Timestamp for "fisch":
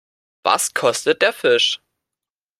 1.31-1.79